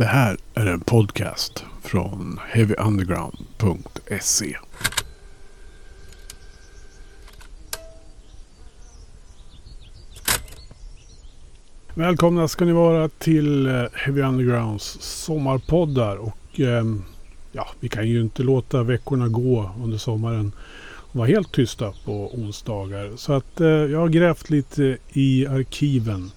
[0.00, 4.56] Det här är en podcast från heavyunderground.se.
[11.94, 16.16] Välkomna ska ni vara till eh, Heavy Undergrounds sommarpoddar.
[16.16, 17.04] Och ehm,
[17.52, 22.34] ja, vi kan ju inte låta veckorna gå under sommaren och vara helt tysta på
[22.34, 23.12] onsdagar.
[23.16, 26.30] Så att eh, jag har grävt lite i arkiven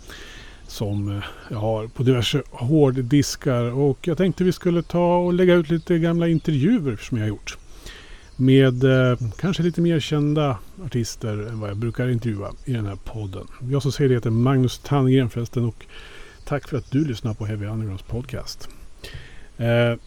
[0.74, 3.64] som eh, jag har på diverse hårddiskar.
[3.64, 7.30] Och jag tänkte vi skulle ta och lägga ut lite gamla intervjuer som jag har
[7.30, 7.58] gjort.
[8.36, 12.98] Med eh, kanske lite mer kända artister än vad jag brukar intervjua i den här
[13.04, 13.48] podden.
[13.70, 15.86] Jag som säger det heter Magnus Tandgren förresten och
[16.46, 18.70] tack för att du lyssnar på Heavy Undergrounds podcast.
[19.58, 20.00] Eh,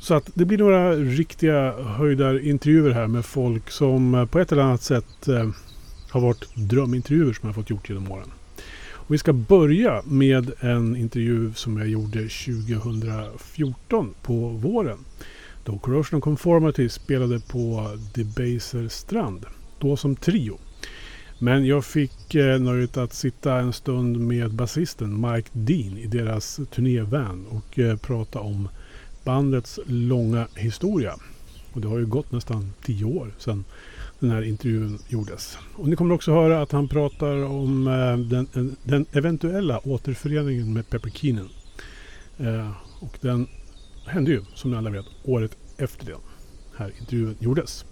[0.00, 4.62] så att det blir några riktiga höjdarintervjuer här med folk som eh, på ett eller
[4.62, 5.50] annat sätt eh,
[6.10, 8.30] har varit drömintervjuer som jag har fått gjort genom åren.
[9.08, 14.98] Och vi ska börja med en intervju som jag gjorde 2014 på våren.
[15.64, 19.46] Då Corrosion Conformity spelade på Debaser Strand.
[19.78, 20.58] Då som trio.
[21.38, 26.60] Men jag fick eh, nöjet att sitta en stund med basisten Mike Dean i deras
[26.70, 28.68] turnévan och eh, prata om
[29.24, 31.14] bandets långa historia.
[31.72, 33.64] Och det har ju gått nästan tio år sedan
[34.20, 35.58] den här intervjun gjordes.
[35.74, 40.72] Och ni kommer också höra att han pratar om eh, den, eh, den, eventuella återföreningen
[40.72, 41.48] med Pepper Keenan.
[42.38, 43.46] Eh, och den
[44.06, 46.20] hände ju, som ni alla vet, året efter den
[46.76, 47.84] här intervjun gjordes.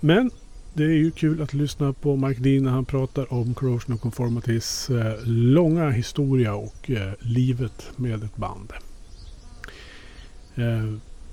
[0.00, 0.30] Men
[0.74, 4.00] det är ju kul att lyssna på Mike Dean när han pratar om Corrosion of
[4.00, 4.90] Conformities
[5.24, 8.72] långa historia och livet med ett band.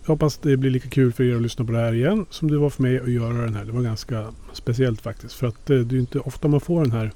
[0.06, 2.52] Jag hoppas det blir lika kul för er att lyssna på det här igen som
[2.52, 3.66] det var för mig att göra den här.
[3.66, 5.36] Det var ganska speciellt faktiskt.
[5.36, 7.12] För att det, det är inte ofta man får den här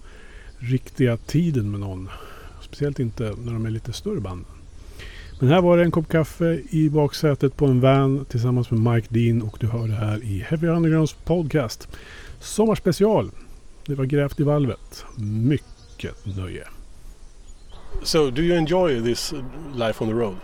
[0.58, 2.10] riktiga tiden med någon.
[2.62, 4.46] Speciellt inte när de är lite större band.
[5.40, 9.08] Men här var det en kopp kaffe i baksätet på en van tillsammans med Mike
[9.10, 11.88] Dean och du hör det här i Heavy Undergrounds podcast.
[12.40, 13.32] Sommarspecial.
[13.86, 15.06] Det var grävt i valvet.
[15.18, 16.64] Mycket nöje.
[18.04, 19.34] So, do you enjoy this
[19.76, 20.36] life on the road?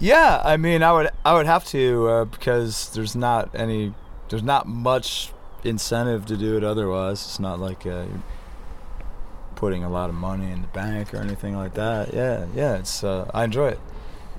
[0.00, 3.94] Yeah, I mean, I would I would have to uh, because there's not any
[4.28, 5.32] there's not much
[5.62, 7.24] incentive to do it otherwise.
[7.24, 8.22] It's not like uh, you're
[9.54, 12.12] putting a lot of money in the bank or anything like that.
[12.12, 13.80] Yeah, yeah, it's uh, I enjoy it.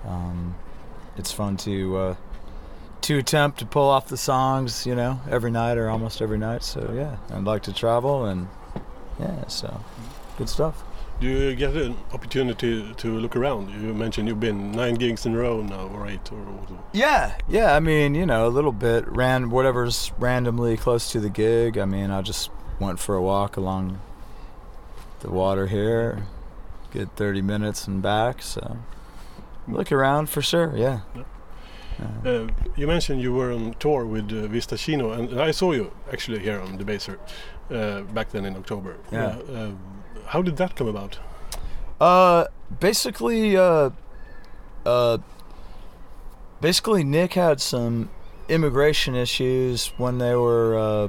[0.06, 0.56] Um,
[1.18, 2.16] it's fun to uh,
[3.02, 6.64] to attempt to pull off the songs, you know, every night or almost every night.
[6.64, 8.48] So yeah, I'd like to travel and
[9.20, 9.82] yeah, so
[10.38, 10.84] good stuff.
[11.22, 13.70] Do you get an opportunity to look around?
[13.70, 16.70] You mentioned you've been nine gigs in a row now, or eight, or what?
[16.92, 17.74] Yeah, yeah.
[17.74, 21.78] I mean, you know, a little bit ran whatever's randomly close to the gig.
[21.78, 22.50] I mean, I just
[22.80, 24.02] went for a walk along
[25.22, 26.28] the water here,
[26.92, 28.42] get 30 minutes and back.
[28.42, 28.78] So
[29.70, 30.74] look around for sure.
[30.76, 31.02] Yeah.
[31.16, 32.30] yeah.
[32.30, 35.92] Uh, you mentioned you were on tour with uh, Vista Chino, and I saw you
[36.12, 37.18] actually here on Debaser
[37.72, 38.98] uh, back then in October.
[39.14, 39.38] Yeah.
[40.28, 41.20] How did that come about?
[42.00, 42.46] Uh,
[42.80, 43.92] basically, uh,
[44.86, 45.18] uh,
[46.62, 48.10] basically, Nick had some
[48.50, 51.08] immigration issues when they were uh,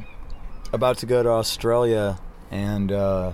[0.73, 2.19] about to go to Australia,
[2.51, 3.33] and uh,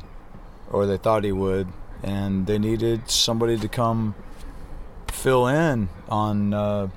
[0.71, 1.69] or they thought he would,
[2.03, 4.15] and they needed somebody to come
[5.09, 6.89] fill in on uh,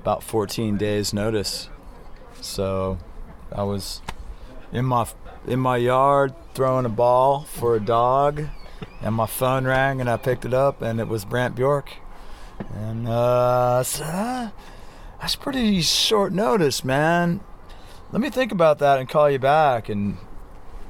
[0.00, 1.68] about 14 days' notice.
[2.40, 2.98] So
[3.50, 4.02] I was
[4.72, 5.06] in my
[5.46, 8.46] in my yard throwing a ball for a dog,
[9.02, 11.94] and my phone rang, and I picked it up, and it was Brant Bjork.
[12.72, 14.52] And uh, I said, ah,
[15.20, 17.40] that's pretty short notice, man.
[18.12, 19.88] Let me think about that and call you back.
[19.88, 20.18] And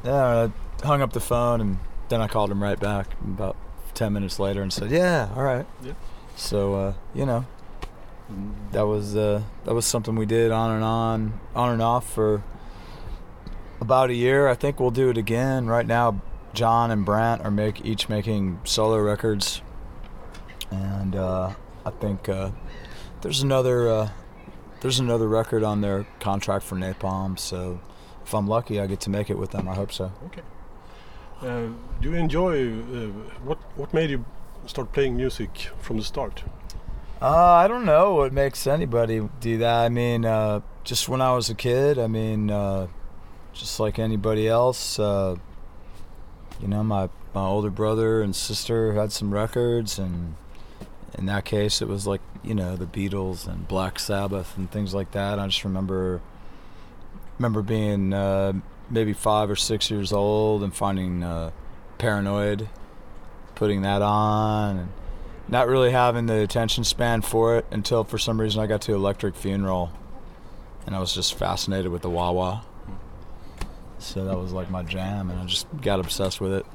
[0.04, 0.48] yeah,
[0.82, 3.56] I hung up the phone, and then I called him right back about
[3.94, 5.66] 10 minutes later and said, yeah, all right.
[5.82, 5.94] Yeah.
[6.36, 7.46] So, uh, you know,
[8.72, 12.42] that was uh, that was something we did on and on, on and off for
[13.84, 14.48] about a year.
[14.48, 15.66] I think we'll do it again.
[15.66, 16.22] Right now,
[16.54, 19.60] John and Brant are make each making solo records,
[20.70, 21.52] and uh,
[21.84, 22.50] I think uh,
[23.20, 24.08] there's another uh,
[24.80, 27.38] there's another record on their contract for Napalm.
[27.38, 27.80] So
[28.24, 29.68] if I'm lucky, I get to make it with them.
[29.68, 30.12] I hope so.
[30.26, 30.42] Okay.
[31.42, 31.68] Uh,
[32.00, 33.08] do you enjoy uh,
[33.44, 34.24] what what made you
[34.66, 36.42] start playing music from the start?
[37.20, 39.84] Uh, I don't know what makes anybody do that.
[39.84, 42.86] I mean, uh, just when I was a kid, I mean, uh,
[43.54, 45.36] just like anybody else, uh,
[46.60, 50.34] you know, my, my older brother and sister had some records, and
[51.16, 54.94] in that case, it was like, you know, the Beatles and Black Sabbath and things
[54.94, 55.38] like that.
[55.38, 56.20] I just remember
[57.38, 58.52] remember being uh,
[58.90, 61.50] maybe five or six years old and finding uh,
[61.98, 62.68] Paranoid,
[63.54, 64.88] putting that on, and
[65.48, 68.94] not really having the attention span for it until for some reason I got to
[68.94, 69.92] Electric Funeral,
[70.86, 72.62] and I was just fascinated with the wah wah.
[74.04, 76.66] So that was like my jam, and I just got obsessed with it.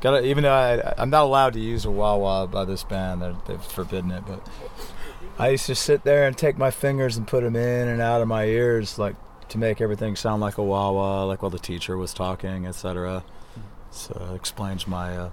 [0.00, 3.22] Got even though I, I'm not allowed to use a wah wah by this band,
[3.22, 4.46] they're, they've forbidden it, but
[5.38, 8.20] I used to sit there and take my fingers and put them in and out
[8.20, 9.16] of my ears, like
[9.48, 13.24] to make everything sound like a wah wah, like while the teacher was talking, etc.
[13.90, 15.30] So it explains my uh,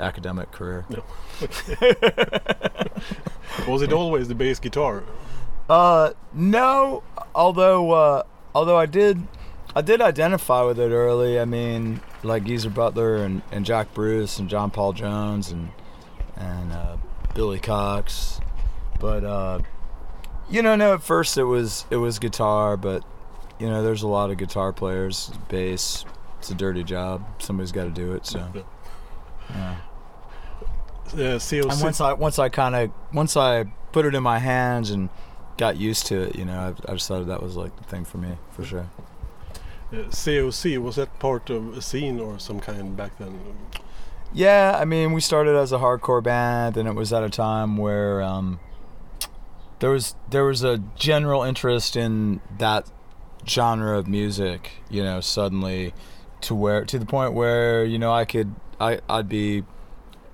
[0.00, 0.86] academic career.
[0.88, 1.04] No.
[3.68, 5.04] was it always the bass guitar?
[5.68, 7.02] Uh, no.
[7.34, 8.22] Although, uh,
[8.54, 9.22] although I did,
[9.78, 11.38] I did identify with it early.
[11.38, 15.70] I mean, like Geezer Butler and, and Jack Bruce and John Paul Jones and
[16.34, 16.96] and uh,
[17.32, 18.40] Billy Cox,
[18.98, 19.60] but uh,
[20.50, 20.94] you know, no.
[20.94, 23.04] At first, it was it was guitar, but
[23.60, 25.30] you know, there's a lot of guitar players.
[25.48, 26.04] Bass,
[26.40, 27.24] it's a dirty job.
[27.40, 28.26] Somebody's got to do it.
[28.26, 28.50] So,
[29.50, 29.76] yeah.
[29.76, 29.76] Uh.
[31.70, 35.08] And once I once I kind of once I put it in my hands and
[35.56, 38.18] got used to it, you know, I, I decided that was like the thing for
[38.18, 38.88] me for sure.
[39.92, 43.38] COC was that part of a scene or some kind back then?
[44.32, 47.78] Yeah, I mean, we started as a hardcore band, and it was at a time
[47.78, 48.60] where um,
[49.78, 52.90] there was there was a general interest in that
[53.46, 54.72] genre of music.
[54.90, 55.94] You know, suddenly
[56.42, 59.64] to where to the point where you know I could I I'd be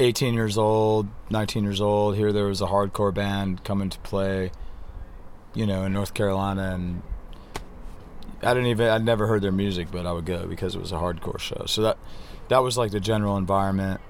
[0.01, 2.17] 18 years old, 19 years old.
[2.17, 4.51] Here there was a hardcore band coming to play.
[5.55, 7.03] You know, in North Carolina, and
[8.44, 10.93] I didn't even I'd never heard their music, but I would go because it was
[10.93, 11.64] a hardcore show.
[11.67, 11.99] So that
[12.49, 14.00] that was like the general environment,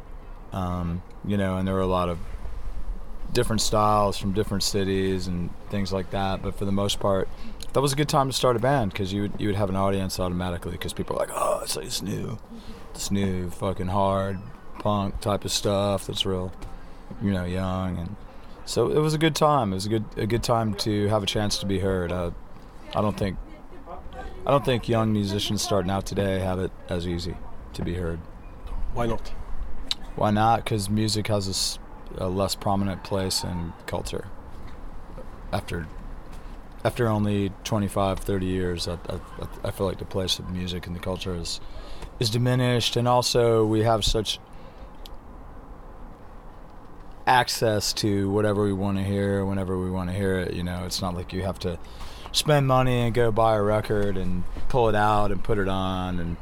[0.53, 2.19] um, you know, and there were a lot of
[3.33, 6.43] different styles from different cities and things like that.
[6.43, 7.29] But for the most part,
[7.73, 9.71] that was a good time to start a band because you would you would have
[9.71, 12.39] an audience automatically because people are like, oh, it's like it's new,
[12.95, 14.39] it's new, fucking hard
[14.79, 16.53] punk type of stuff that's real,
[17.23, 18.17] you know, young and
[18.67, 19.73] so it was a good time.
[19.73, 22.11] It was a good a good time to have a chance to be heard.
[22.11, 22.31] Uh,
[22.95, 23.37] I don't think
[24.47, 27.35] I don't think young musicians starting out today have it as easy
[27.73, 28.21] to be heard.
[28.93, 29.29] Why not?
[30.17, 30.65] Why not?
[30.65, 31.79] Because music has
[32.19, 34.29] a less prominent place in culture.
[35.51, 35.87] After
[36.85, 39.19] after only 25, 30 years, I, I,
[39.65, 41.61] I feel like the place of music in the culture is
[42.21, 44.39] is diminished, and also we have such
[47.27, 50.53] access to whatever we want to hear whenever we want to hear it.
[50.53, 51.79] You know, it's not like you have to
[52.35, 56.19] spend money and go buy a record and pull it out and put it on
[56.19, 56.37] and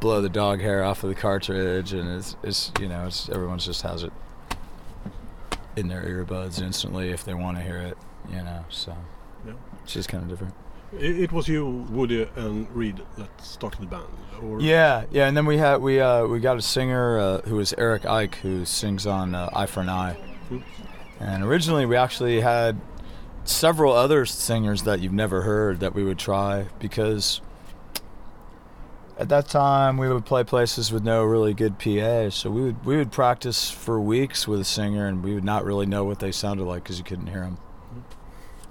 [0.00, 3.64] blow the dog hair off of the cartridge and it's, it's you know it's everyone's
[3.64, 4.12] just has it
[5.76, 7.96] in their earbuds instantly if they want to hear it
[8.30, 8.96] you know so
[9.46, 9.52] Yeah.
[9.84, 10.54] it's just kind of different
[10.98, 14.04] It, it was you, Woody, and Reed that started the band,
[14.42, 17.56] or yeah yeah and then we had we uh we got a singer uh, who
[17.56, 20.14] was Eric Eycke who sings on uh, eye for an eye
[20.48, 20.58] Hmm.
[21.20, 22.80] and originally we actually had
[23.46, 27.40] several other singers that you've never heard that we would try because
[29.18, 32.84] at that time we would play places with no really good PA, so we would
[32.84, 36.18] we would practice for weeks with a singer, and we would not really know what
[36.18, 37.58] they sounded like because you couldn't hear them.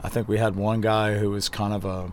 [0.03, 2.11] I think we had one guy who was kind of a,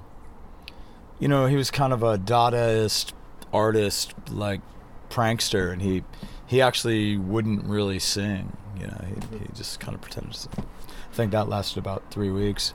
[1.18, 3.12] you know, he was kind of a Dadaist
[3.52, 4.62] artist, like
[5.10, 6.02] prankster, and he
[6.46, 8.56] he actually wouldn't really sing.
[8.80, 10.66] You know, he, he just kind of pretended to sing.
[11.12, 12.72] I think that lasted about three weeks,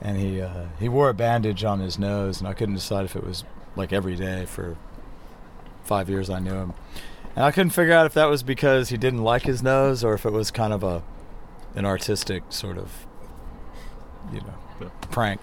[0.00, 3.14] and he uh, he wore a bandage on his nose, and I couldn't decide if
[3.14, 3.44] it was
[3.76, 4.76] like every day for
[5.84, 6.74] five years I knew him,
[7.36, 10.14] and I couldn't figure out if that was because he didn't like his nose or
[10.14, 11.02] if it was kind of a
[11.74, 13.06] an artistic sort of
[14.32, 14.88] you know Yeah.
[15.10, 15.40] prank.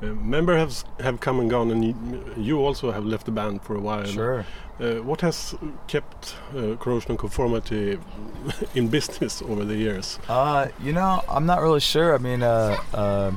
[0.00, 3.62] Uh, member have have come and gone, and you, you also have left the band
[3.62, 4.04] for a while.
[4.04, 4.44] Sure.
[4.80, 5.56] Uh, what has
[5.88, 7.98] kept uh, Corrosion and Conformity
[8.76, 10.20] in business over the years?
[10.28, 12.14] Uh, you know, I'm not really sure.
[12.14, 13.32] I mean, uh, uh,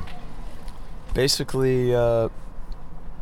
[1.14, 2.28] basically, uh,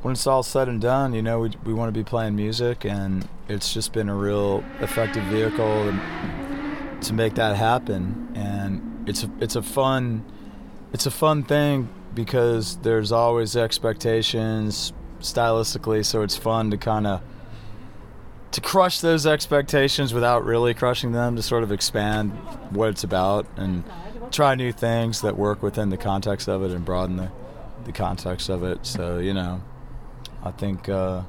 [0.03, 2.85] when it's all said and done, you know, we, we want to be playing music,
[2.85, 8.33] and it's just been a real effective vehicle to, to make that happen.
[8.35, 10.31] And it's a, it's a fun,
[10.93, 17.23] it's a fun thing because there's always expectations stylistically, so it's fun to kind of
[18.53, 22.33] to crush those expectations without really crushing them to sort of expand
[22.71, 23.85] what it's about and
[24.33, 27.31] try new things that work within the context of it and broaden the,
[27.85, 28.85] the context of it.
[28.85, 29.63] So you know
[30.43, 31.23] i think uh,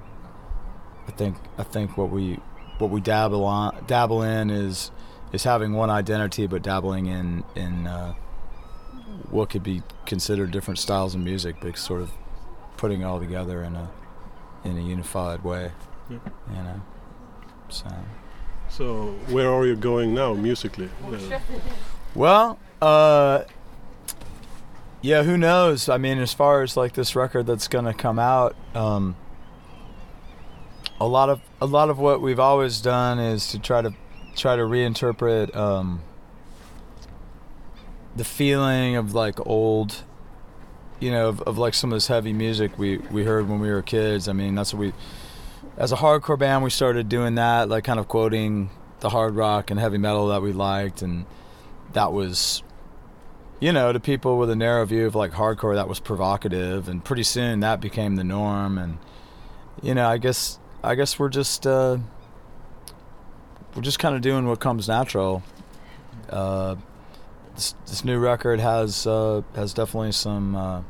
[1.08, 2.40] i think i think what we
[2.78, 4.92] what we dabble on dabble in is
[5.34, 8.14] is having one identity but dabbling in in uh,
[9.32, 12.12] what could be considered different styles of music but sort of
[12.78, 13.90] putting it all together in a
[14.64, 15.72] in a unified way
[16.10, 16.18] Yeah.
[16.50, 16.82] you know
[17.70, 17.88] so
[18.70, 20.90] So where are you going now musically?
[22.16, 23.44] Well, uh,
[25.02, 25.90] yeah, who knows?
[25.90, 29.16] I mean, as far as like this record that's gonna come out, um,
[31.00, 33.94] a lot of a lot of what we've always done is to try to
[34.36, 36.02] try to reinterpret um,
[38.15, 40.03] the feeling of like old,
[41.00, 43.70] you know, of, of like some of this heavy music we we heard when we
[43.70, 44.27] were kids.
[44.27, 44.94] I mean, that's what we,
[45.77, 49.72] as a hardcore band, we started doing that, like kind of quoting the hard rock
[49.72, 51.01] and heavy metal that we liked.
[51.01, 51.25] And
[51.94, 52.63] that was
[53.60, 56.88] you know to people with a narrow view of like hardcore that was provocative.
[56.88, 58.77] And pretty soon that became the norm.
[58.77, 58.98] And
[59.82, 61.98] you know i guess i guess we're just uh
[63.74, 65.44] we're just kind of doing what comes natural.
[66.30, 66.75] Uh
[67.55, 70.81] this, this new record has uh has definitely some uh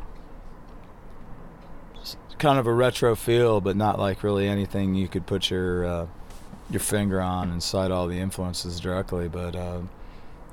[2.38, 6.08] kind of a retro feel but not like really anything you could put your uh
[6.70, 9.82] your finger on and cite all the influences directly but uh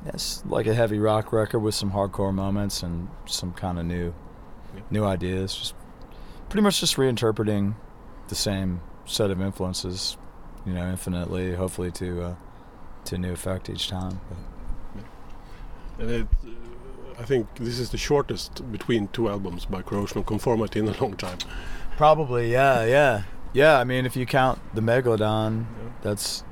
[0.04, 4.14] Yes, like a heavy rock record with some hardcore moments and some kind of new,
[4.90, 5.56] new ideas.
[5.56, 5.74] Just
[6.48, 7.74] pretty much just reinterpreting
[8.28, 10.16] the same set of influences,
[10.64, 11.54] you know, infinitely.
[11.54, 12.34] Hopefully to uh,
[13.06, 14.20] to new effect each time.
[14.28, 14.38] But
[15.98, 20.26] and it, uh, I think this is the shortest between two albums by Corrosion of
[20.26, 21.38] Conformity in a long time.
[21.96, 23.78] probably, yeah, yeah, yeah.
[23.78, 25.90] I mean, if you count the Megalodon, Yeah.
[26.02, 26.44] that's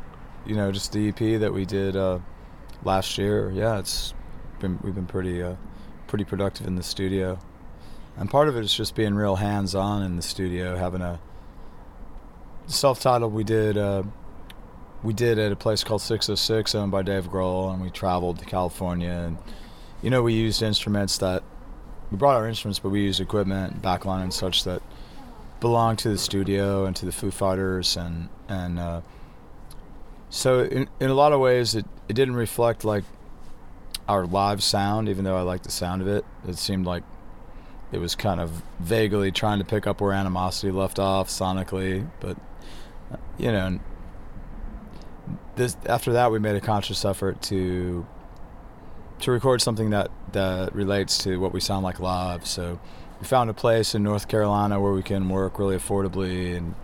[0.44, 2.18] you know just the EP that we did uh,
[2.84, 3.50] last year.
[3.52, 4.12] Yeah, it's
[4.60, 5.54] been we've been pretty uh,
[6.08, 7.38] pretty productive in the studio,
[8.16, 11.20] and part of it is just being real hands on in the studio, having a
[12.66, 14.02] self-titled we did uh,
[15.06, 18.44] we did at a place called 606 owned by Dave Grohl, and we traveled to
[18.44, 19.38] California, and
[20.02, 21.44] you know we used instruments that
[22.10, 24.82] we brought our instruments, but we used equipment, backline, and such that
[25.60, 29.00] belonged to the studio and to the Foo Fighters, and and uh,
[30.28, 33.04] so in in a lot of ways it it didn't reflect like
[34.08, 36.24] our live sound, even though I liked the sound of it.
[36.48, 37.04] It seemed like
[37.92, 42.36] it was kind of vaguely trying to pick up where animosity left off sonically, but
[43.38, 43.78] you know.
[45.56, 48.06] This after that, we made a conscious effort to
[49.20, 52.46] to record something that that relates to what we sound like live.
[52.46, 52.78] So
[53.20, 56.56] we found a place in North Carolina where we can work really affordably.
[56.56, 56.74] And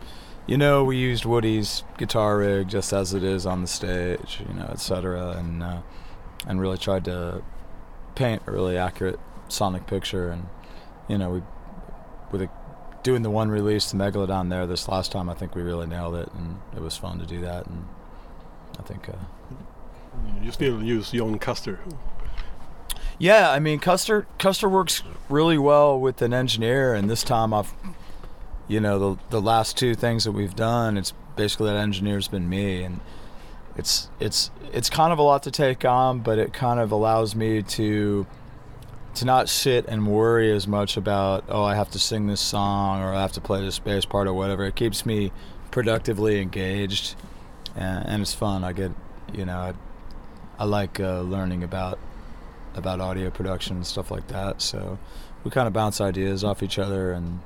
[0.47, 4.55] you know we used Woody's guitar rig just as it is on the stage you
[4.55, 5.83] know etc and uh,
[6.47, 7.43] and really tried to
[8.15, 10.31] paint a really accurate sonic picture.
[10.31, 10.49] And
[11.09, 11.43] you know we
[12.31, 12.51] with a,
[13.03, 16.15] doing the one release the Megalodon there this last time I think we really nailed
[16.15, 16.33] it.
[16.33, 17.67] And it was fun to do that.
[17.67, 17.85] And
[18.79, 19.13] I think uh,
[20.43, 21.81] You still use John Custer.
[23.19, 27.73] Yeah, I mean Custer Custer works really well with an engineer, and this time I've,
[28.69, 32.49] you know, the the last two things that we've done, it's basically that engineer's been
[32.49, 33.01] me, and
[33.77, 37.35] it's it's it's kind of a lot to take on, but it kind of allows
[37.35, 38.27] me to
[39.15, 43.03] to not sit and worry as much about oh I have to sing this song
[43.03, 44.65] or I have to play this bass part or whatever.
[44.65, 45.33] It keeps me
[45.71, 47.15] productively engaged,
[47.77, 48.65] and, and it's fun.
[48.65, 48.93] I get
[49.33, 49.75] you know I,
[50.59, 51.99] I like uh, learning about
[52.75, 54.63] about audio production and stuff like that.
[54.63, 54.99] So
[55.45, 57.41] we kind of bounce ideas off each other, and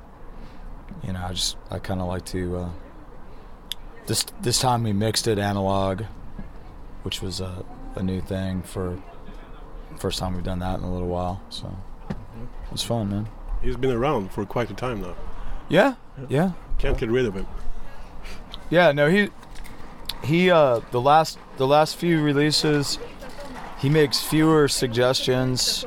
[1.03, 2.57] you know, I just I kind of like to.
[2.57, 2.69] Uh,
[4.05, 6.03] this this time we mixed it analog,
[7.03, 7.65] which was a,
[7.95, 8.97] a new thing for
[9.97, 11.41] first time we've done that in a little while.
[11.49, 11.75] So
[12.09, 13.27] it was fun, man.
[13.61, 15.15] He's been around for quite a time now.
[15.67, 15.95] Yeah,
[16.29, 17.47] yeah, Can't get rid of him.
[18.69, 18.91] yeah.
[18.93, 19.29] No, he
[20.23, 22.99] he uh the last the last few releases,
[23.79, 25.85] he makes fewer suggestions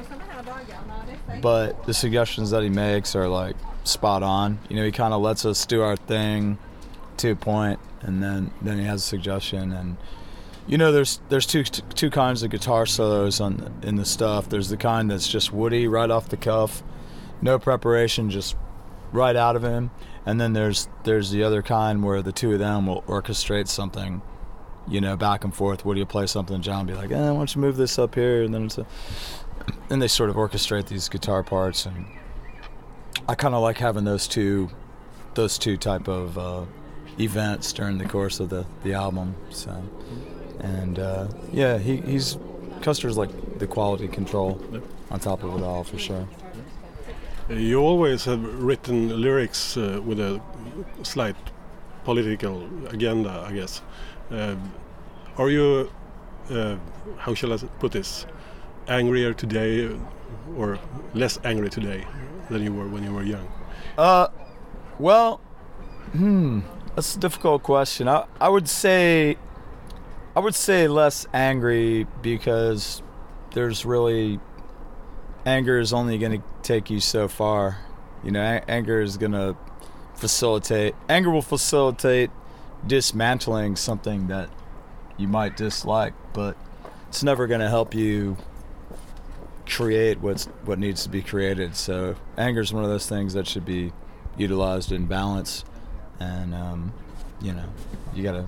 [1.41, 4.59] but the suggestions that he makes are like spot on.
[4.69, 6.59] You know, he kind of lets us do our thing
[7.19, 9.73] to a point, and then then he has a suggestion.
[9.73, 9.97] And
[10.67, 14.49] you know, there's there's two two kinds of guitar solos on in the stuff.
[14.49, 16.83] There's the kind that's just Woody right off the cuff,
[17.41, 18.57] no preparation, just
[19.13, 19.91] right out of him.
[20.27, 24.23] And then there's there's the other kind where the two of them will orchestrate something.
[24.89, 25.85] You know, back and forth.
[25.85, 28.43] Woody you play something, John be like, eh, "Why don't you move this up here?"
[28.43, 28.87] And then it's a,
[29.89, 32.07] and they sort of orchestrate these guitar parts and
[33.29, 34.71] I kind of like having those two
[35.35, 36.65] those two type of uh,
[37.19, 39.83] events during the course of the, the album so
[40.61, 42.39] and uh, yeah he, he's
[42.83, 44.61] Custer's like the quality control
[45.11, 46.27] on top of it all for sure
[47.51, 50.41] You always have written lyrics uh, with a
[51.03, 51.35] slight
[52.05, 53.83] political agenda, I guess.
[54.31, 54.55] Uh,
[55.37, 55.91] are you,
[56.49, 56.77] uh,
[57.19, 58.25] how shall I put this,
[58.87, 59.91] angrier today
[60.57, 60.79] or
[61.13, 62.07] less angry today
[62.51, 63.51] than you were when you were young?
[63.99, 64.29] Uh,
[65.01, 65.39] well,
[66.13, 66.61] hmm,
[66.95, 68.09] that's a difficult question.
[68.09, 69.37] I I would say
[70.37, 73.03] I would say less angry because
[73.55, 74.39] there's really
[75.47, 77.79] anger is only going to take you so far.
[78.23, 79.57] You know, a- anger is going to
[80.15, 82.31] facilitate anger will facilitate
[82.87, 84.51] dismantling something that
[85.17, 86.57] you might dislike, but
[87.09, 88.37] it's never going to help you
[89.67, 91.77] create what's what needs to be created.
[91.77, 93.93] So anger is one of those things that should be
[94.37, 95.65] utilized in balance,
[96.19, 96.93] and um,
[97.41, 97.69] you know,
[98.15, 98.47] you gotta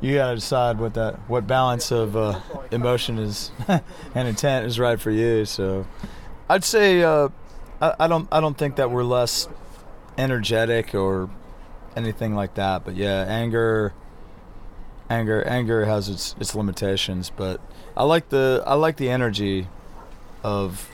[0.00, 2.40] you gotta decide what that what balance of uh,
[2.70, 5.44] emotion is and intent is right for you.
[5.44, 5.86] So
[6.48, 7.28] I'd say uh,
[7.80, 9.48] I, I don't I don't think that we're less
[10.16, 11.30] energetic or
[11.96, 12.84] anything like that.
[12.84, 13.92] But yeah, anger
[15.10, 17.30] anger anger has its its limitations.
[17.34, 17.60] But
[17.96, 19.66] I like the I like the energy
[20.44, 20.88] of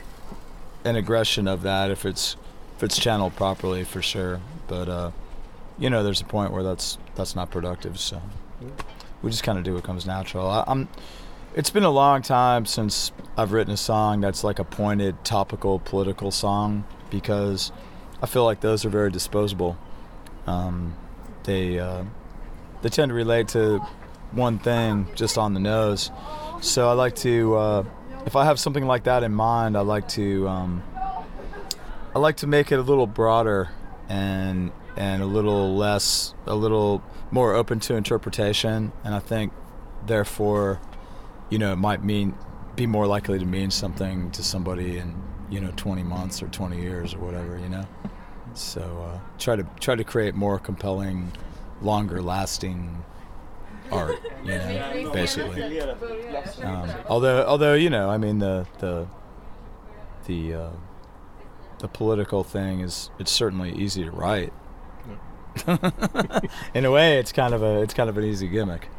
[0.83, 2.37] an aggression of that if it's
[2.77, 4.39] if it's channeled properly for sure.
[4.67, 5.11] But uh,
[5.77, 7.99] you know, there's a point where that's that's not productive.
[7.99, 8.21] So
[9.25, 10.47] we just kind of do what comes natural.
[10.47, 10.87] I, I'm.
[11.55, 15.79] It's been a long time since I've written a song that's like a pointed, topical,
[15.79, 17.71] political song because
[18.21, 19.77] I feel like those are very disposable.
[20.45, 20.95] Um,
[21.43, 22.03] they uh,
[22.83, 23.79] they tend to relate to
[24.31, 26.11] one thing just on the nose.
[26.61, 27.83] So I like to, uh,
[28.27, 30.83] if I have something like that in mind, I like to, um,
[32.13, 33.69] I like to make it a little broader
[34.07, 37.01] and and a little less, a little
[37.31, 38.91] more open to interpretation.
[39.03, 39.53] And I think,
[40.05, 40.79] therefore,
[41.49, 42.35] you know, it might mean
[42.75, 45.15] be more likely to mean something to somebody in
[45.49, 47.57] you know 20 months or 20 years or whatever.
[47.57, 47.85] You know.
[48.53, 51.31] So uh, try to try to create more compelling,
[51.81, 53.03] longer lasting
[53.91, 54.19] art.
[54.43, 55.81] You know, basically.
[56.61, 59.07] Um, although although you know, I mean the the
[60.25, 60.69] the uh,
[61.79, 64.53] the political thing is it's certainly easy to write.
[66.73, 68.89] In a way, it's kind of a it's kind of an easy gimmick.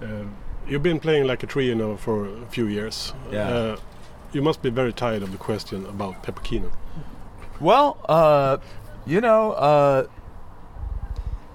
[0.00, 0.24] Uh,
[0.66, 3.12] you've been playing like a trio now for a few years.
[3.30, 3.48] Yeah.
[3.48, 3.76] Uh,
[4.32, 6.72] you must be very tired of the question about Pepper Keenan.
[7.60, 8.58] Well, uh,
[9.06, 10.06] you know, uh,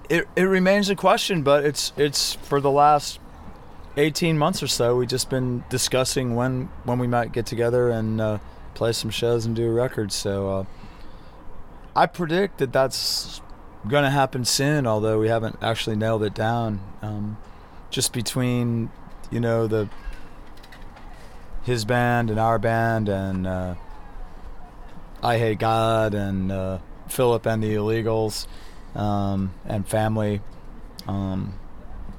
[0.08, 3.20] it it remains a question, but it's it's for the last
[3.96, 4.96] eighteen months or so.
[4.96, 8.38] We've just been discussing when when we might get together and uh,
[8.74, 10.14] play some shows and do records.
[10.14, 10.64] So uh,
[11.94, 13.40] I predict that that's
[13.88, 14.86] going to happen soon.
[14.86, 16.80] Although we haven't actually nailed it down.
[17.02, 17.38] Um,
[17.90, 18.90] just between
[19.30, 19.88] you know the
[21.62, 23.46] his band and our band and.
[23.46, 23.74] Uh,
[25.22, 28.46] I Hate God and uh, Philip and the Illegals
[28.94, 30.40] um, and family.
[31.06, 31.54] Um,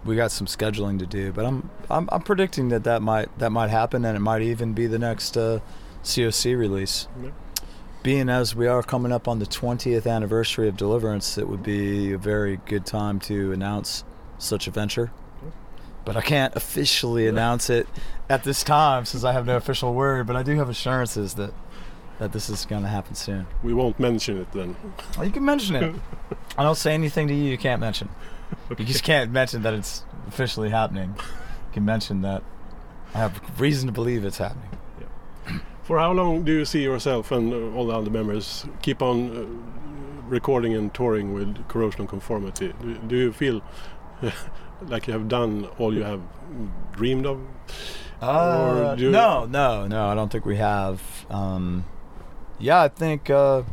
[0.06, 3.52] we got some scheduling to do, but I'm, I'm I'm predicting that that might that
[3.52, 5.60] might happen, and it might even be the next uh,
[6.04, 7.08] COC release.
[7.22, 7.30] Yeah.
[8.04, 12.14] Being as we are coming up on the 20th anniversary of Deliverance, it would be
[12.14, 14.04] a very good time to announce
[14.40, 15.12] such a venture.
[16.04, 17.88] But I can't officially announce it
[18.28, 20.26] at this time since I have no official word.
[20.26, 21.54] But I do have assurances that
[22.18, 23.48] that this is going to happen soon.
[23.64, 24.76] We won't mention it then.
[25.16, 25.96] Well, you can mention it.
[26.58, 28.10] I don't say anything to you you can't mention.
[28.78, 31.16] You just can't mention that it's officially happening.
[31.18, 32.44] You can mention that
[33.14, 34.70] I have reason to believe it's happening.
[35.84, 39.46] For how long do you see yourself and all the other members keep on uh,
[40.28, 42.74] recording and touring with Corrosion and Conformity?
[43.08, 43.62] Do, you feel
[44.88, 46.22] like you have done all you have
[46.91, 47.41] dreamed of?
[48.22, 50.08] Uh, no, no, no.
[50.08, 51.26] I don't think we have.
[51.32, 51.86] Um,
[52.60, 53.63] yeah, I think uh,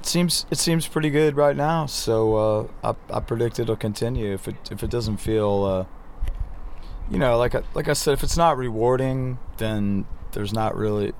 [0.00, 1.86] it seems it seems pretty good right now.
[1.86, 2.34] So
[2.84, 4.34] uh, I, I predict it'll continue.
[4.34, 6.30] If it if it doesn't feel, uh,
[7.10, 10.04] you know, like I, like I said, if it's not rewarding, then
[10.38, 11.12] there's not really.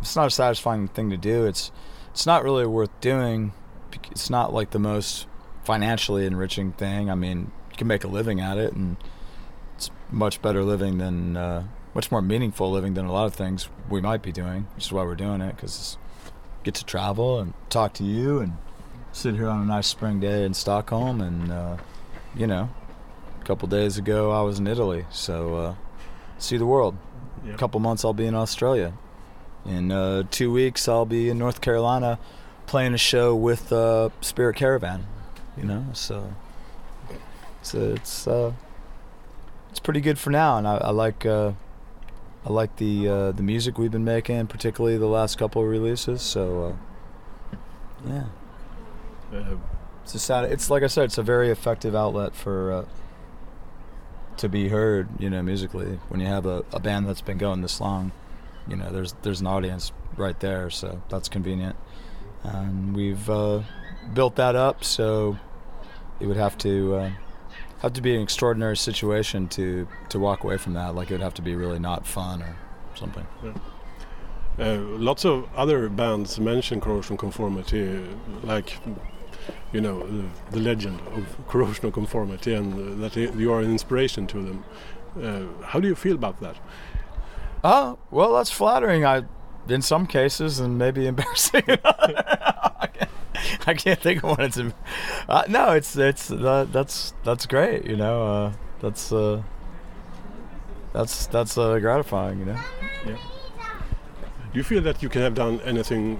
[0.00, 1.44] It's not a satisfying thing to do.
[1.44, 1.70] It's
[2.10, 3.52] it's not really worth doing.
[4.10, 5.26] It's not like the most
[5.64, 7.10] financially enriching thing.
[7.10, 8.96] I mean, you can make a living at it, and
[9.76, 13.68] it's much better living than uh, much more meaningful living than a lot of things
[13.90, 15.98] we might be doing, which is why we're doing it because
[16.64, 18.54] get to travel and talk to you and
[19.12, 21.76] sit here on a nice spring day in Stockholm and uh,
[22.34, 22.70] you know,
[23.38, 25.74] a couple days ago I was in Italy, so uh,
[26.38, 26.96] see the world.
[27.52, 28.92] A couple months I'll be in Australia.
[29.64, 32.18] In uh, two weeks I'll be in North Carolina
[32.66, 35.06] playing a show with uh, Spirit Caravan.
[35.56, 36.32] You know, so
[37.60, 38.52] it's it's uh,
[39.70, 41.52] it's pretty good for now, and I, I like uh,
[42.46, 46.22] I like the uh, the music we've been making, particularly the last couple of releases.
[46.22, 46.76] So
[47.52, 47.56] uh,
[48.08, 48.24] yeah,
[49.32, 49.56] Uh,
[50.02, 52.84] it's a sad, It's like I said, it's a very effective outlet for uh,
[54.40, 55.08] to be heard.
[55.18, 58.12] You know, musically, when you have a, a band that's been going this long,
[58.68, 61.76] you know, there's there's an audience right there, so that's convenient.
[62.42, 63.62] And we've uh,
[64.14, 65.38] built that up, so
[66.18, 67.10] it would have to uh,
[67.80, 70.94] have to be an extraordinary situation to to walk away from that.
[70.94, 72.56] Like it would have to be really not fun or
[72.94, 73.26] something.
[74.58, 78.04] Uh, lots of other bands mention corrosion conformity,
[78.42, 78.78] like
[79.72, 84.42] you know the, the legend of corrosion conformity, and that you are an inspiration to
[84.42, 84.64] them.
[85.20, 86.56] Uh, how do you feel about that?
[87.62, 89.04] Oh well, that's flattering.
[89.04, 89.24] I,
[89.68, 91.62] in some cases, and maybe embarrassing.
[93.66, 94.40] I can't think of one.
[94.40, 94.58] It's
[95.28, 97.86] uh, no, it's it's uh, that's that's great.
[97.86, 99.42] You know, uh, that's uh,
[100.92, 102.40] that's that's uh, gratifying.
[102.40, 102.60] You know.
[103.06, 103.18] Yeah.
[104.52, 106.18] Do you feel that you can have done anything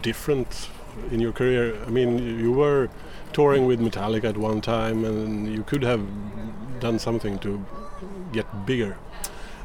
[0.00, 0.70] different
[1.10, 1.76] in your career?
[1.86, 2.88] I mean, you were
[3.32, 6.06] touring with Metallica at one time, and you could have
[6.80, 7.64] done something to
[8.32, 8.96] get bigger.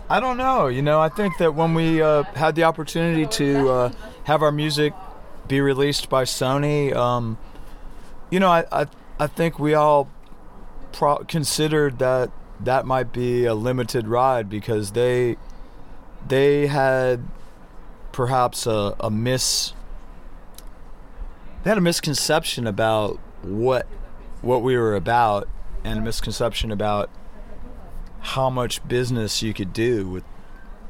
[0.09, 0.67] I don't know.
[0.67, 3.91] You know, I think that when we uh, had the opportunity to uh,
[4.25, 4.93] have our music
[5.47, 7.37] be released by Sony, um,
[8.29, 8.87] you know, I, I,
[9.19, 10.09] I think we all
[10.91, 15.37] pro- considered that that might be a limited ride because they
[16.27, 17.23] they had
[18.11, 19.73] perhaps a, a mis
[21.65, 23.88] they had a misconception about what
[24.43, 25.49] what we were about
[25.84, 27.10] and a misconception about
[28.19, 30.23] how much business you could do with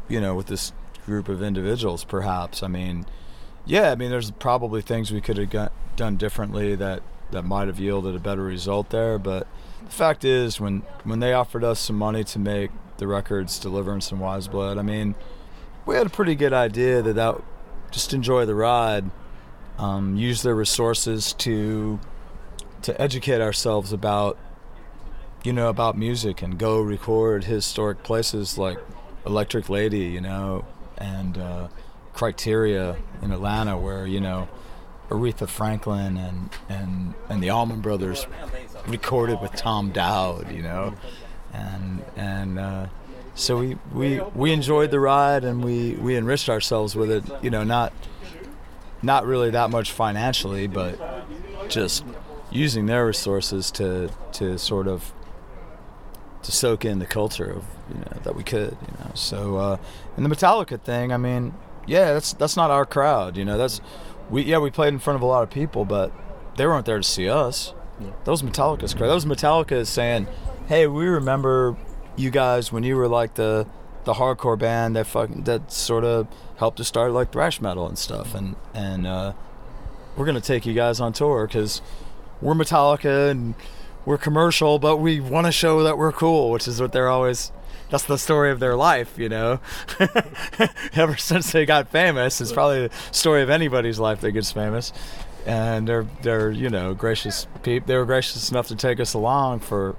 [0.10, 0.74] you know with this
[1.06, 2.62] group of individuals perhaps.
[2.62, 3.06] I mean
[3.66, 7.68] yeah i mean there's probably things we could have got, done differently that that might
[7.68, 9.48] have yielded a better result there but
[9.84, 14.12] the fact is when when they offered us some money to make the records deliverance
[14.12, 15.16] and wise blood i mean
[15.86, 17.42] we had a pretty good idea that that
[17.92, 19.10] just enjoy the ride,
[19.78, 22.00] um, use their resources to
[22.82, 24.38] to educate ourselves about
[25.44, 28.78] you know about music and go record historic places like
[29.26, 30.66] Electric Lady, you know,
[30.98, 31.68] and uh,
[32.14, 34.48] Criteria in Atlanta, where you know
[35.10, 38.28] Aretha Franklin and and and the Allman Brothers
[38.88, 40.94] recorded with Tom Dowd, you know,
[41.54, 42.88] and and uh,
[43.36, 47.50] so we, we we enjoyed the ride and we we enriched ourselves with it you
[47.50, 47.92] know not
[49.06, 51.00] not really that much financially but
[51.70, 52.04] just
[52.52, 55.14] using their resources to to sort of
[56.42, 59.78] to soak in the culture of you know that we could you know so uh
[60.16, 61.54] and the Metallica thing I mean
[61.88, 63.82] yeah that's that's not our crowd you know that's
[64.30, 66.12] we yeah we played in front of a lot of people but
[66.58, 68.12] they weren't there to see us yeah.
[68.24, 70.28] that was Metallica's crowd that was Metallica saying
[70.68, 71.76] hey we remember
[72.16, 73.68] you guys when you were like the
[74.06, 77.98] the hardcore band that fucking that sort of helped to start like thrash metal and
[77.98, 78.34] stuff.
[78.34, 79.34] And and uh,
[80.16, 81.82] we're gonna take you guys on tour because
[82.42, 83.56] we're Metallica and
[84.06, 87.52] we're commercial but we want to show that we're cool which is what they're always
[87.90, 89.60] that's the story of their life you know?
[90.94, 94.94] Ever since they got famous it's probably the story of anybody's life that gets famous.
[95.46, 99.60] And they're they're you know gracious people they were gracious enough to take us along
[99.62, 99.96] for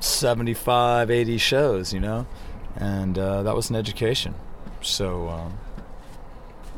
[0.00, 2.26] 75, 80 shows, you know,
[2.76, 4.34] and uh, that was an education.
[4.82, 5.58] So, um,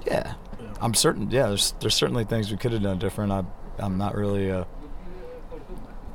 [0.07, 0.35] yeah,
[0.81, 1.31] I'm certain.
[1.31, 3.33] Yeah, there's there's certainly things we could have done different.
[3.33, 3.45] I
[3.79, 4.65] I'm not really uh,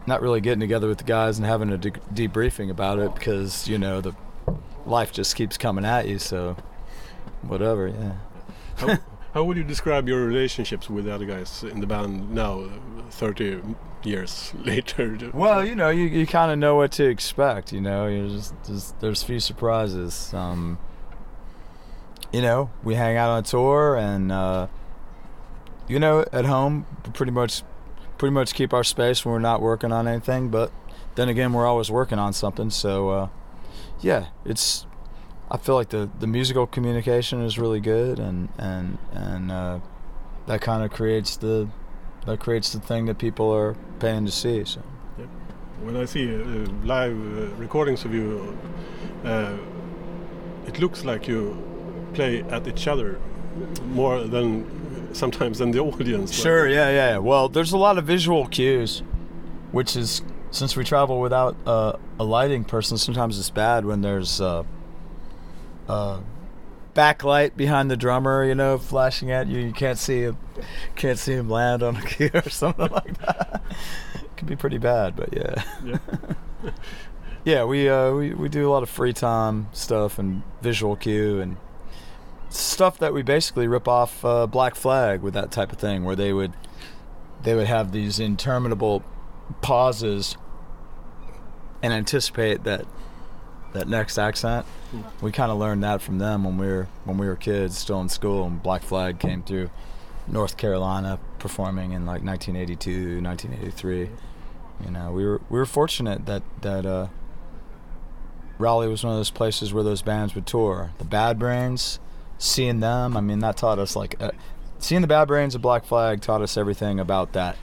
[0.06, 3.68] not really getting together with the guys and having a de- debriefing about it because
[3.68, 4.14] you know the
[4.86, 6.20] life just keeps coming at you.
[6.20, 6.56] So,
[7.42, 7.88] whatever.
[7.88, 8.14] Yeah.
[8.78, 9.00] How,
[9.34, 12.70] how would you describe your relationships with the other guys in the band now,
[13.12, 13.62] 30
[14.06, 15.32] years later?
[15.34, 17.74] Well, you know, you, you kind of know what to expect.
[17.74, 20.34] You know, you just, just there's few surprises.
[20.34, 20.78] Um,
[22.32, 24.68] you know, we hang out on tour, and uh,
[25.88, 27.64] you know, at home, pretty much,
[28.18, 30.50] pretty much keep our space when we're not working on anything.
[30.50, 30.72] But
[31.16, 32.70] then again, we're always working on something.
[32.70, 33.30] So, uh,
[34.02, 34.86] yeah, it's.
[35.52, 39.80] I feel like the, the musical communication is really good, and and and uh,
[40.48, 41.70] that kind of creates the
[42.26, 44.64] that creates the thing that people are paying to see.
[44.66, 44.82] So.
[45.18, 45.28] Yep.
[45.82, 46.46] When I see uh,
[46.84, 48.58] live uh, recordings of you,
[49.24, 49.58] uh,
[50.68, 51.58] it looks like you
[52.14, 53.20] play at each other
[53.88, 56.34] more than sometimes than the audience.
[56.34, 56.68] Sure.
[56.68, 56.90] Yeah.
[56.90, 57.18] Yeah.
[57.18, 59.04] Well, there's a lot of visual cues,
[59.72, 64.40] which is since we travel without uh, a lighting person, sometimes it's bad when there's
[64.40, 64.64] uh,
[65.90, 66.20] uh,
[66.94, 69.60] backlight behind the drummer, you know, flashing at you.
[69.60, 70.38] You can't see him,
[70.96, 73.62] can't see him land on a cue or something like that.
[74.16, 75.64] It can be pretty bad, but yeah.
[75.84, 75.98] Yeah.
[77.46, 81.42] yeah, we uh, we we do a lot of free time stuff and visual cue
[81.42, 81.58] and
[82.50, 86.16] stuff that we basically rip off uh, Black Flag with that type of thing, where
[86.16, 86.54] they would
[87.42, 89.04] they would have these interminable
[89.62, 90.38] pauses
[91.82, 92.86] and anticipate that
[93.74, 94.66] that next accent.
[95.22, 98.00] We kind of learned that from them when we were when we were kids, still
[98.02, 99.70] in school, and Black Flag came through
[100.28, 104.10] North Carolina performing in like 1982, 1983,
[104.86, 107.08] You know, we were we were fortunate that that uh,
[108.58, 110.92] Raleigh was one of those places where those bands would tour.
[111.00, 112.00] The Bad Brains,
[112.38, 114.32] seeing them, I mean, that taught us like uh,
[114.80, 117.58] seeing the Bad Brains of Black Flag taught us everything about that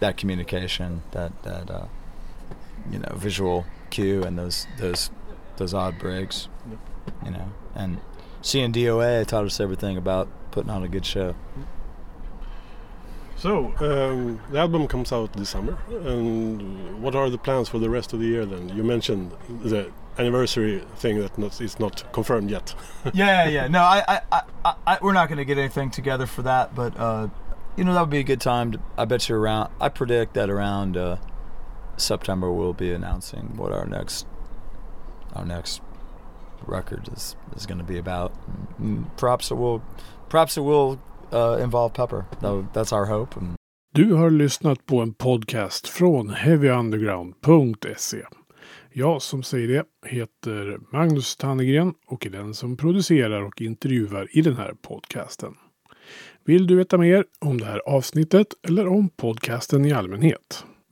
[0.00, 1.86] that communication, that that uh,
[2.90, 5.10] you know visual cue, and those those
[5.56, 6.48] those odd breaks.
[7.24, 8.00] You know, and
[8.42, 11.34] seeing DOA taught us everything about putting on a good show.
[13.36, 17.90] So um, the album comes out this summer, and what are the plans for the
[17.90, 18.46] rest of the year?
[18.46, 22.74] Then you mentioned the anniversary thing that not, is not confirmed yet.
[23.12, 23.66] yeah, yeah.
[23.66, 26.96] No, I, I, I, I we're not going to get anything together for that, but
[26.96, 27.28] uh,
[27.76, 28.72] you know that would be a good time.
[28.72, 29.70] To, I bet you around.
[29.80, 31.16] I predict that around uh,
[31.96, 34.26] September we'll be announcing what our next
[35.34, 35.82] our next
[36.66, 38.32] record is is going to be about.
[38.80, 39.82] Mm, perhaps it will,
[40.28, 40.98] perhaps it will
[41.32, 42.26] uh, involve Pepper.
[42.40, 43.36] That, that's our hope.
[43.36, 43.54] And...
[43.94, 48.22] Du har lyssnat på en podcast från heavyunderground.se.
[48.92, 54.42] Jag som säger det heter Magnus Tannegren och är den som producerar och intervjuar i
[54.42, 55.54] den här podcasten.
[56.44, 60.64] Vill du veta mer om det här avsnittet eller om podcasten i allmänhet?